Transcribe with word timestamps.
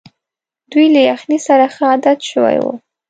دوی 0.71 0.87
له 0.93 1.01
یخنۍ 1.11 1.39
سره 1.47 1.65
ښه 1.73 1.83
عادت 1.91 2.19
شوي 2.31 2.57
وو. 2.63 2.73